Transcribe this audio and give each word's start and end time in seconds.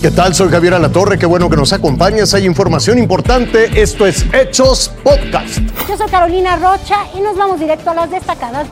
¿Qué 0.00 0.12
tal? 0.12 0.32
Soy 0.32 0.48
Javier 0.48 0.74
Alatorre, 0.74 1.18
qué 1.18 1.26
bueno 1.26 1.50
que 1.50 1.56
nos 1.56 1.72
acompañas. 1.72 2.32
Hay 2.32 2.46
información 2.46 2.98
importante. 2.98 3.82
Esto 3.82 4.06
es 4.06 4.24
Hechos 4.32 4.92
Podcast. 5.02 5.58
Yo 5.88 5.96
soy 5.96 6.08
Carolina 6.08 6.54
Rocha 6.54 6.98
y 7.16 7.20
nos 7.20 7.36
vamos 7.36 7.58
directo 7.58 7.90
a 7.90 7.94
las 7.94 8.08
destacadas. 8.08 8.68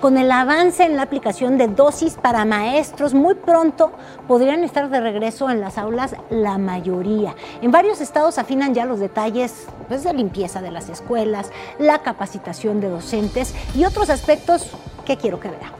Con 0.00 0.16
el 0.16 0.30
avance 0.30 0.84
en 0.84 0.94
la 0.94 1.02
aplicación 1.02 1.58
de 1.58 1.66
dosis 1.66 2.14
para 2.14 2.44
maestros, 2.44 3.12
muy 3.12 3.34
pronto 3.34 3.90
podrían 4.28 4.62
estar 4.62 4.88
de 4.88 5.00
regreso 5.00 5.50
en 5.50 5.60
las 5.60 5.78
aulas 5.78 6.14
la 6.30 6.58
mayoría. 6.58 7.34
En 7.60 7.72
varios 7.72 8.00
estados 8.00 8.38
afinan 8.38 8.72
ya 8.72 8.84
los 8.84 9.00
detalles 9.00 9.66
pues, 9.88 10.04
de 10.04 10.14
limpieza 10.14 10.62
de 10.62 10.70
las 10.70 10.88
escuelas, 10.88 11.50
la 11.80 12.02
capacitación 12.02 12.80
de 12.80 12.88
docentes 12.88 13.52
y 13.74 13.84
otros 13.84 14.10
aspectos 14.10 14.70
que 15.04 15.16
quiero 15.16 15.40
que 15.40 15.48
vean. 15.48 15.72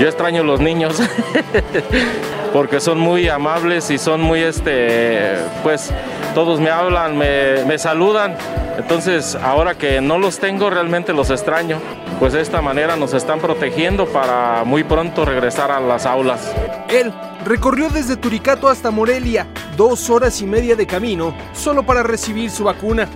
Yo 0.00 0.08
extraño 0.08 0.42
los 0.42 0.60
niños 0.60 0.98
porque 2.54 2.78
son 2.78 3.00
muy 3.00 3.28
amables 3.28 3.90
y 3.90 3.98
son 3.98 4.20
muy, 4.20 4.40
este, 4.40 5.38
pues 5.64 5.92
todos 6.36 6.60
me 6.60 6.70
hablan, 6.70 7.18
me, 7.18 7.64
me 7.64 7.80
saludan. 7.80 8.36
Entonces, 8.78 9.34
ahora 9.34 9.74
que 9.74 10.00
no 10.00 10.18
los 10.20 10.38
tengo, 10.38 10.70
realmente 10.70 11.12
los 11.12 11.30
extraño. 11.30 11.80
Pues 12.20 12.32
de 12.32 12.40
esta 12.40 12.62
manera 12.62 12.94
nos 12.94 13.12
están 13.12 13.40
protegiendo 13.40 14.06
para 14.06 14.62
muy 14.62 14.84
pronto 14.84 15.24
regresar 15.24 15.72
a 15.72 15.80
las 15.80 16.06
aulas. 16.06 16.54
Él 16.88 17.12
recorrió 17.44 17.88
desde 17.88 18.16
Turicato 18.16 18.68
hasta 18.68 18.92
Morelia, 18.92 19.48
dos 19.76 20.08
horas 20.08 20.40
y 20.40 20.46
media 20.46 20.76
de 20.76 20.86
camino, 20.86 21.34
solo 21.54 21.82
para 21.82 22.04
recibir 22.04 22.52
su 22.52 22.62
vacuna. 22.62 23.08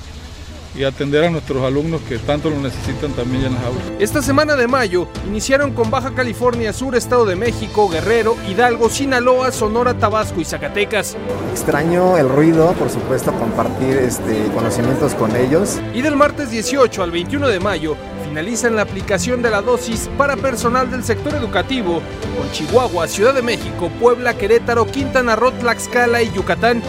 y 0.79 0.85
atender 0.85 1.25
a 1.25 1.29
nuestros 1.29 1.61
alumnos 1.61 1.99
que 2.07 2.17
tanto 2.17 2.49
lo 2.49 2.55
necesitan 2.57 3.11
también 3.11 3.43
en 3.43 3.53
las 3.53 3.63
aulas. 3.65 3.83
Esta 3.99 4.21
semana 4.21 4.55
de 4.55 4.65
mayo 4.65 5.09
iniciaron 5.27 5.73
con 5.73 5.91
Baja 5.91 6.15
California 6.15 6.71
Sur, 6.71 6.95
Estado 6.95 7.25
de 7.25 7.35
México, 7.35 7.89
Guerrero, 7.89 8.37
Hidalgo, 8.47 8.89
Sinaloa, 8.89 9.51
Sonora, 9.51 9.95
Tabasco 9.95 10.39
y 10.39 10.45
Zacatecas. 10.45 11.17
Extraño 11.51 12.17
el 12.17 12.29
ruido, 12.29 12.71
por 12.73 12.89
supuesto, 12.89 13.33
compartir 13.33 13.97
este, 13.97 14.45
conocimientos 14.55 15.13
con 15.15 15.35
ellos. 15.35 15.81
Y 15.93 16.01
del 16.01 16.15
martes 16.15 16.49
18 16.49 17.03
al 17.03 17.11
21 17.11 17.49
de 17.49 17.59
mayo 17.59 17.97
finalizan 18.25 18.77
la 18.77 18.83
aplicación 18.83 19.41
de 19.41 19.49
la 19.49 19.61
dosis 19.61 20.09
para 20.17 20.37
personal 20.37 20.89
del 20.89 21.03
sector 21.03 21.35
educativo 21.35 22.01
con 22.37 22.49
Chihuahua, 22.53 23.07
Ciudad 23.07 23.33
de 23.33 23.41
México, 23.41 23.91
Puebla, 23.99 24.37
Querétaro, 24.37 24.85
Quintana 24.85 25.35
Roo, 25.35 25.51
Tlaxcala 25.51 26.21
y 26.21 26.31
Yucatán. 26.31 26.81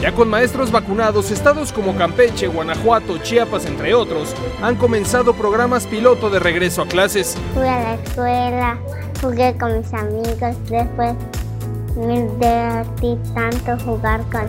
Ya 0.00 0.12
con 0.12 0.28
maestros 0.28 0.70
vacunados, 0.70 1.30
estados 1.30 1.72
como 1.72 1.96
Campeche, 1.96 2.48
Guanajuato, 2.48 3.16
Chiapas, 3.18 3.64
entre 3.64 3.94
otros, 3.94 4.34
han 4.60 4.76
comenzado 4.76 5.32
programas 5.32 5.86
piloto 5.86 6.28
de 6.28 6.38
regreso 6.38 6.82
a 6.82 6.86
clases. 6.86 7.36
Fui 7.54 7.66
a 7.66 7.80
la 7.80 7.94
escuela, 7.94 8.78
jugué 9.22 9.56
con 9.56 9.78
mis 9.78 9.92
amigos, 9.94 10.54
después 10.68 11.14
me 11.96 12.22
divertí 12.22 13.16
tanto 13.34 13.82
jugar 13.84 14.20
con 14.30 14.42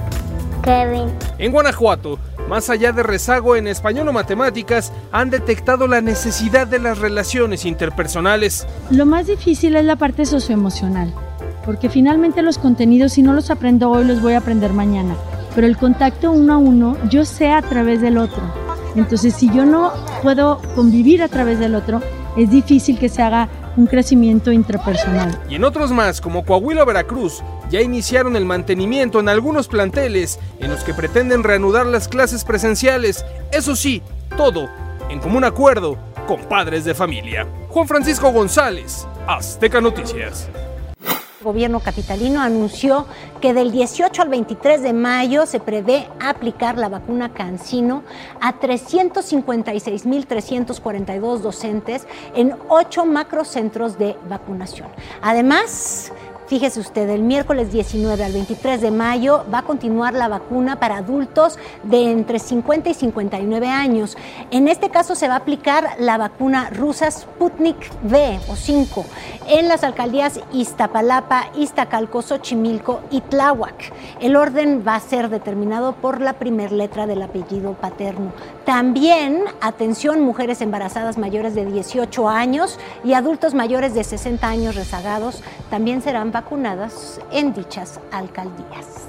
Kevin. 0.64 1.09
En 1.38 1.53
Guanajuato, 1.53 2.20
más 2.50 2.69
allá 2.69 2.91
de 2.91 3.03
rezago 3.03 3.56
en 3.56 3.68
español 3.68 4.09
o 4.09 4.14
matemáticas, 4.14 4.91
han 5.14 5.29
detectado 5.29 5.88
la 5.88 6.02
necesidad 6.02 6.68
de 6.68 6.79
las 6.79 6.97
relaciones 6.97 7.64
interpersonales. 7.64 8.68
Lo 8.91 9.06
más 9.06 9.28
difícil 9.28 9.78
es 9.78 9.85
la 9.85 9.96
parte 9.96 10.25
socioemocional, 10.25 11.14
porque 11.66 11.90
finalmente 11.90 12.41
los 12.41 12.58
contenidos 12.58 13.14
si 13.14 13.22
no 13.22 13.31
los 13.31 13.50
aprendo 13.50 13.90
hoy 13.90 14.03
los 14.03 14.22
voy 14.22 14.34
a 14.34 14.40
aprender 14.40 14.74
mañana 14.74 15.16
pero 15.57 15.66
el 15.66 15.75
contacto 15.75 16.31
uno 16.31 16.53
a 16.53 16.57
uno 16.57 16.95
yo 17.09 17.25
sé 17.25 17.50
a 17.51 17.63
través 17.63 18.00
del 18.00 18.19
otro. 18.19 18.44
Entonces, 18.95 19.34
si 19.34 19.51
yo 19.51 19.66
no 19.66 19.91
puedo 20.22 20.62
convivir 20.75 21.23
a 21.23 21.29
través 21.29 21.57
del 21.57 21.73
otro, 21.73 22.00
es 22.38 22.51
difícil 22.51 23.00
que 23.00 23.09
se 23.09 23.23
haga 23.23 23.50
un 23.75 23.88
crecimiento 23.88 24.51
intrapersonal. 24.51 25.35
Y 25.50 25.56
en 25.56 25.63
otros 25.63 25.90
más, 25.90 26.22
como 26.22 26.46
Coahuila 26.46 26.85
Veracruz, 26.85 27.41
ya 27.72 27.81
iniciaron 27.81 28.35
el 28.35 28.46
mantenimiento 28.46 29.19
en 29.19 29.29
algunos 29.29 29.67
planteles 29.67 30.40
en 30.59 30.69
los 30.69 30.84
que 30.84 30.94
pretenden 30.94 31.41
reanudar 31.41 31.88
las 31.88 32.07
clases 32.07 32.44
presenciales. 32.44 33.25
Eso 33.51 33.75
sí, 33.75 34.03
todo 34.38 34.69
en 35.09 35.17
común 35.17 35.44
acuerdo 35.44 35.97
con 36.28 36.40
padres 36.41 36.85
de 36.85 36.94
familia. 36.94 37.47
Juan 37.69 37.88
Francisco 37.88 38.31
González, 38.31 39.07
Azteca 39.25 39.81
Noticias 39.81 40.51
gobierno 41.42 41.80
capitalino 41.80 42.42
anunció 42.42 43.06
que 43.42 43.53
del 43.53 43.72
18 43.72 44.22
al 44.22 44.30
23 44.30 44.81
de 44.81 44.94
mayo 44.94 45.46
se 45.46 45.59
prevé 45.59 46.08
aplicar 46.20 46.78
la 46.78 46.90
vacuna 46.90 47.34
Cancino 47.34 48.03
a 48.42 48.59
356.342 48.59 51.40
docentes 51.40 52.08
en 52.36 52.56
ocho 52.70 53.06
macrocentros 53.06 53.97
de 53.97 54.16
vacunación. 54.28 54.90
Además, 55.22 56.12
Fíjese 56.47 56.80
usted, 56.80 57.09
el 57.09 57.24
miércoles 57.24 57.74
19 57.74 58.24
al 58.24 58.31
23 58.31 58.80
de 58.80 58.90
mayo 58.90 59.44
va 59.53 59.59
a 59.59 59.63
continuar 59.63 60.13
la 60.13 60.30
vacuna 60.30 60.80
para 60.80 60.96
adultos 60.96 61.59
de 61.84 62.09
entre 62.09 62.40
50 62.40 62.90
y 62.90 62.94
59 62.94 63.68
años. 63.68 64.16
En 64.50 64.69
este 64.69 64.90
caso 64.90 65.13
se 65.16 65.28
va 65.28 65.34
a 65.34 65.38
aplicar 65.40 65.97
la 66.00 66.18
vacuna 66.18 66.69
rusa 66.69 67.12
Sputnik 67.12 67.75
V 68.03 68.40
o 68.47 68.56
5 68.56 69.06
en 69.50 69.68
las 69.68 69.84
alcaldías 69.84 70.40
Iztapalapa, 70.53 71.47
Iztacalco, 71.58 72.22
Xochimilco 72.22 73.02
y 73.12 73.19
Tláhuac. 73.19 73.91
El 74.22 74.38
orden 74.38 74.85
va 74.88 74.96
a 74.96 75.02
ser 75.02 75.28
determinado 75.28 75.96
por 75.96 76.22
la 76.22 76.34
primer 76.34 76.72
letra 76.72 77.08
del 77.08 77.24
apellido 77.24 77.74
paterno. 77.74 78.31
También, 78.64 79.44
atención, 79.59 80.22
mujeres 80.22 80.62
embarazadas 80.62 81.18
mayores 81.18 81.56
de 81.56 81.66
18 81.66 82.29
años 82.29 82.79
y 83.03 83.16
adultos 83.16 83.53
mayores 83.53 83.94
de 83.94 84.06
60 84.06 84.47
años 84.47 84.75
rezagados 84.75 85.44
también 85.69 86.02
serán 86.02 86.31
vacunadas 86.38 87.20
en 87.31 87.52
dichas 87.52 88.00
alcaldías. 88.12 89.08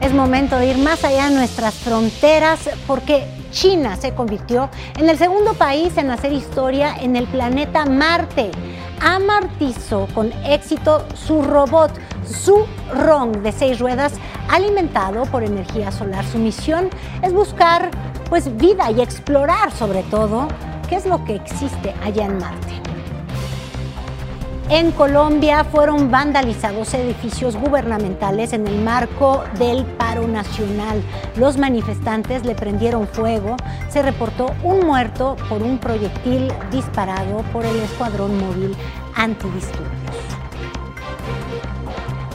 Es 0.00 0.14
momento 0.14 0.56
de 0.56 0.66
ir 0.66 0.78
más 0.78 1.02
allá 1.02 1.28
de 1.28 1.34
nuestras 1.34 1.74
fronteras 1.74 2.70
porque 2.86 3.26
China 3.50 3.96
se 3.96 4.14
convirtió 4.14 4.70
en 4.96 5.08
el 5.08 5.18
segundo 5.18 5.54
país 5.54 5.96
en 5.96 6.12
hacer 6.12 6.32
historia 6.32 6.94
en 7.00 7.16
el 7.16 7.26
planeta 7.26 7.84
Marte. 7.84 8.52
Amartizó 9.00 10.06
con 10.14 10.32
éxito 10.44 11.04
su 11.14 11.42
robot, 11.42 11.90
su 12.24 12.64
RONG 12.94 13.42
de 13.42 13.50
seis 13.50 13.80
ruedas, 13.80 14.12
alimentado 14.48 15.24
por 15.24 15.42
energía 15.42 15.90
solar. 15.90 16.24
Su 16.26 16.38
misión 16.38 16.90
es 17.22 17.32
buscar 17.32 17.90
pues 18.28 18.56
vida 18.56 18.92
y 18.92 19.00
explorar 19.00 19.72
sobre 19.72 20.04
todo 20.04 20.46
qué 20.88 20.96
es 20.96 21.06
lo 21.06 21.24
que 21.24 21.36
existe 21.36 21.94
allá 22.02 22.26
en 22.26 22.38
Marte. 22.38 22.72
En 24.70 24.90
Colombia 24.92 25.64
fueron 25.64 26.10
vandalizados 26.10 26.92
edificios 26.92 27.56
gubernamentales 27.56 28.52
en 28.52 28.66
el 28.66 28.82
marco 28.82 29.42
del 29.58 29.86
paro 29.86 30.28
nacional. 30.28 31.02
Los 31.36 31.56
manifestantes 31.56 32.44
le 32.44 32.54
prendieron 32.54 33.08
fuego. 33.08 33.56
Se 33.88 34.02
reportó 34.02 34.54
un 34.62 34.86
muerto 34.86 35.36
por 35.48 35.62
un 35.62 35.78
proyectil 35.78 36.52
disparado 36.70 37.38
por 37.50 37.64
el 37.64 37.76
Escuadrón 37.76 38.38
Móvil 38.38 38.76
Antidisturbios. 39.14 39.97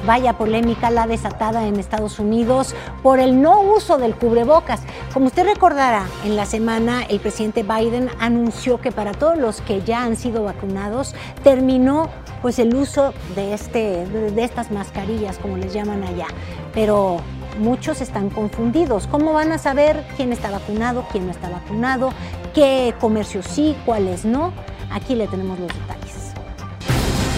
Vaya 0.06 0.34
polémica 0.34 0.92
la 0.92 1.08
desatada 1.08 1.66
en 1.66 1.80
Estados 1.80 2.20
Unidos 2.20 2.76
por 3.02 3.20
el 3.20 3.42
no 3.42 3.62
uso 3.62 3.98
del 3.98 4.16
cubrebocas. 4.16 4.82
Como 5.14 5.28
usted 5.28 5.46
recordará, 5.46 6.06
en 6.26 6.36
la 6.36 6.46
semana 6.46 7.04
el 7.04 7.20
presidente 7.20 7.64
Biden 7.64 8.10
anunció 8.20 8.82
que 8.82 8.92
para 8.92 9.14
todos 9.14 9.38
los 9.38 9.62
que 9.62 9.82
ya 9.82 10.04
han 10.04 10.16
sido 10.16 10.44
vacunados 10.44 11.16
terminó 11.44 12.10
pues 12.42 12.60
el 12.60 12.76
uso 12.76 13.14
de, 13.36 13.54
este, 13.54 14.06
de 14.06 14.44
estas 14.44 14.72
mascarillas, 14.72 15.38
como 15.38 15.56
les 15.56 15.74
llaman 15.74 16.04
allá. 16.04 16.28
Pero 16.74 17.22
muchos 17.58 18.02
están 18.02 18.30
confundidos. 18.30 19.08
¿Cómo 19.08 19.32
van 19.32 19.52
a 19.54 19.58
saber 19.58 20.06
quién 20.18 20.34
está 20.34 20.52
vacunado, 20.52 21.06
quién 21.12 21.26
no 21.26 21.32
está 21.32 21.50
vacunado, 21.50 22.12
qué 22.54 22.94
comercio 23.00 23.42
sí, 23.44 23.78
cuáles 23.86 24.26
no? 24.26 24.52
Aquí 24.92 25.16
le 25.16 25.28
tenemos 25.28 25.58
los 25.60 25.70
detalles. 25.70 26.34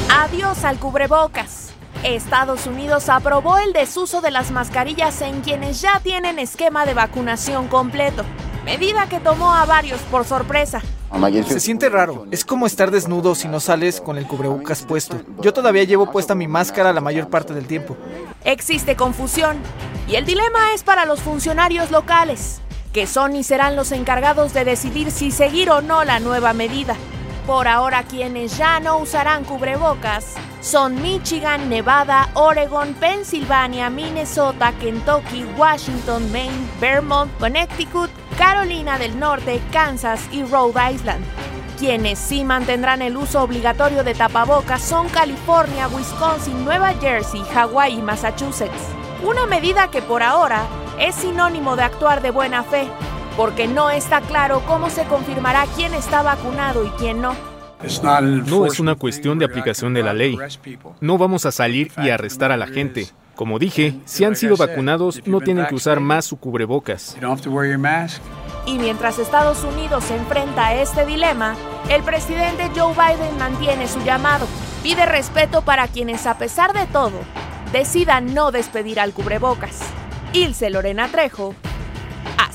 Adiós 0.10 0.64
al 0.64 0.80
cubrebocas. 0.80 1.74
Estados 2.04 2.68
Unidos 2.68 3.10
aprobó 3.10 3.58
el 3.58 3.74
desuso 3.74 4.22
de 4.22 4.32
las 4.32 4.52
mascarillas 4.52 5.22
en 5.22 5.42
quienes 5.42 5.82
ya 5.82 6.00
tienen 6.02 6.40
esquema 6.40 6.86
de 6.86 6.94
vacunación 6.94 7.68
completo, 7.68 8.24
medida 8.64 9.08
que 9.08 9.20
tomó 9.20 9.54
a 9.54 9.66
varios 9.66 10.00
por 10.12 10.26
sorpresa. 10.26 10.82
Se 11.48 11.60
siente 11.60 11.90
raro. 11.90 12.28
Es 12.32 12.44
como 12.44 12.66
estar 12.66 12.92
desnudo 12.92 13.36
si 13.36 13.48
no 13.48 13.60
sales 13.60 14.02
con 14.02 14.18
el 14.18 14.28
cubrebocas 14.28 14.84
puesto. 14.84 15.22
Yo 15.40 15.54
todavía 15.54 15.84
llevo 15.84 16.12
puesta 16.12 16.36
mi 16.36 16.48
máscara 16.48 16.92
la 16.92 17.02
mayor 17.02 17.30
parte 17.30 17.54
del 17.54 17.68
tiempo. 17.68 17.96
Existe 18.44 18.96
confusión 18.96 19.58
y 20.08 20.16
el 20.16 20.26
dilema 20.26 20.74
es 20.74 20.84
para 20.84 21.06
los 21.06 21.22
funcionarios 21.22 21.90
locales, 21.90 22.62
que 22.92 23.08
son 23.08 23.36
y 23.36 23.44
serán 23.44 23.76
los 23.76 23.92
encargados 23.92 24.54
de 24.54 24.66
decidir 24.66 25.10
si 25.10 25.32
seguir 25.32 25.70
o 25.70 25.82
no 25.82 26.04
la 26.04 26.20
nueva 26.20 26.54
medida. 26.54 26.96
Por 27.46 27.68
ahora 27.68 28.02
quienes 28.02 28.58
ya 28.58 28.80
no 28.80 28.98
usarán 28.98 29.44
cubrebocas 29.44 30.34
son 30.62 31.00
Michigan, 31.00 31.70
Nevada, 31.70 32.28
Oregon, 32.34 32.96
Pensilvania, 32.96 33.92
Minnesota, 33.92 34.74
Kentucky, 34.80 35.46
Washington, 35.56 36.32
Maine, 36.32 36.68
Vermont, 36.82 37.32
Connecticut, 37.38 38.10
Carolina 38.36 38.98
del 38.98 39.20
Norte, 39.20 39.62
Kansas 39.72 40.28
y 40.32 40.42
Rhode 40.44 40.94
Island. 40.94 41.24
Quienes 41.78 42.18
sí 42.18 42.44
mantendrán 42.44 43.04
el 43.04 43.16
uso 43.16 43.44
obligatorio 43.44 44.04
de 44.04 44.16
tapabocas 44.16 44.82
son 44.82 45.08
California, 45.10 45.88
Wisconsin, 45.88 46.66
Nueva 46.66 46.94
Jersey, 46.96 47.44
Hawái 47.54 48.00
y 48.00 48.02
Massachusetts. 48.02 48.90
Una 49.24 49.46
medida 49.46 49.92
que 49.92 50.02
por 50.02 50.24
ahora 50.24 50.64
es 50.98 51.14
sinónimo 51.14 51.76
de 51.76 51.84
actuar 51.84 52.24
de 52.24 52.32
buena 52.32 52.64
fe, 52.64 52.88
porque 53.38 53.68
no 53.68 53.90
está 53.90 54.22
claro 54.22 54.62
cómo 54.68 54.90
se 54.90 55.04
confirmará 55.06 55.66
quién 55.76 55.94
está 55.94 56.22
vacunado 56.22 56.86
y 56.86 56.90
quién 56.92 57.22
no. 57.22 57.36
No 58.46 58.66
es 58.66 58.80
una 58.80 58.96
cuestión 58.96 59.38
de 59.38 59.46
aplicación 59.46 59.94
de 59.94 60.04
la 60.04 60.14
ley. 60.14 60.38
No 61.02 61.18
vamos 61.18 61.46
a 61.46 61.52
salir 61.52 61.92
y 61.98 62.10
arrestar 62.10 62.52
a 62.52 62.58
la 62.58 62.68
gente. 62.68 63.08
Como 63.36 63.60
dije, 63.60 63.96
si 64.06 64.24
han 64.24 64.36
sido 64.36 64.56
vacunados, 64.56 65.22
no 65.26 65.42
tienen 65.42 65.66
que 65.68 65.76
usar 65.76 66.00
más 66.00 66.26
su 66.26 66.38
cubrebocas. 66.38 67.18
Y 68.66 68.80
mientras 68.80 69.20
Estados 69.20 69.64
Unidos 69.64 70.06
se 70.06 70.16
enfrenta 70.16 70.68
a 70.68 70.82
este 70.82 71.06
dilema, 71.06 71.56
el 71.90 72.02
presidente 72.02 72.72
Joe 72.76 72.94
Biden 72.94 73.38
mantiene 73.38 73.88
su 73.88 74.02
llamado. 74.04 74.48
Pide 74.82 75.06
respeto 75.06 75.62
para 75.62 75.88
quienes, 75.88 76.26
a 76.26 76.38
pesar 76.38 76.74
de 76.74 76.86
todo, 76.88 77.20
decidan 77.74 78.34
no 78.34 78.52
despedir 78.52 79.00
al 79.00 79.14
cubrebocas. 79.14 79.82
Ilse 80.32 80.70
Lorena 80.70 81.10
Trejo, 81.10 81.54